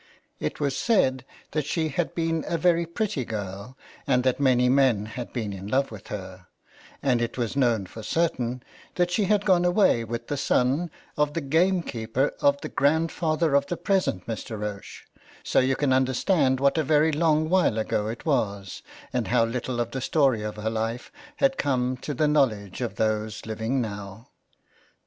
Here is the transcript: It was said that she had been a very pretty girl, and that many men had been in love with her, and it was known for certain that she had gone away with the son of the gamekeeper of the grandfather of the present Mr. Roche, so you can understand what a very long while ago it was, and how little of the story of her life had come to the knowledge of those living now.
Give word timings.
It 0.39 0.59
was 0.59 0.75
said 0.75 1.23
that 1.51 1.67
she 1.67 1.89
had 1.89 2.15
been 2.15 2.43
a 2.47 2.57
very 2.57 2.87
pretty 2.87 3.23
girl, 3.23 3.77
and 4.07 4.23
that 4.23 4.39
many 4.39 4.67
men 4.67 5.05
had 5.05 5.31
been 5.31 5.53
in 5.53 5.67
love 5.67 5.91
with 5.91 6.07
her, 6.07 6.47
and 7.03 7.21
it 7.21 7.37
was 7.37 7.55
known 7.55 7.85
for 7.85 8.01
certain 8.01 8.63
that 8.95 9.11
she 9.11 9.25
had 9.25 9.45
gone 9.45 9.63
away 9.63 10.03
with 10.03 10.25
the 10.25 10.37
son 10.37 10.89
of 11.17 11.35
the 11.35 11.39
gamekeeper 11.41 12.31
of 12.41 12.59
the 12.61 12.67
grandfather 12.69 13.53
of 13.53 13.67
the 13.67 13.77
present 13.77 14.25
Mr. 14.25 14.59
Roche, 14.59 15.03
so 15.43 15.59
you 15.59 15.75
can 15.75 15.93
understand 15.93 16.59
what 16.59 16.79
a 16.79 16.83
very 16.83 17.11
long 17.11 17.47
while 17.47 17.77
ago 17.77 18.07
it 18.07 18.25
was, 18.25 18.81
and 19.13 19.27
how 19.27 19.45
little 19.45 19.79
of 19.79 19.91
the 19.91 20.01
story 20.01 20.41
of 20.41 20.55
her 20.55 20.71
life 20.71 21.11
had 21.35 21.59
come 21.59 21.95
to 21.97 22.15
the 22.15 22.27
knowledge 22.27 22.81
of 22.81 22.95
those 22.95 23.45
living 23.45 23.79
now. 23.79 24.25